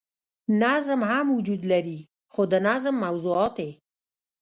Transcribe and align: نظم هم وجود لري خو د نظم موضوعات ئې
نظم 0.61 1.01
هم 1.11 1.25
وجود 1.37 1.61
لري 1.71 1.99
خو 2.33 2.41
د 2.51 2.53
نظم 2.67 2.95
موضوعات 3.05 3.55
ئې 3.65 3.71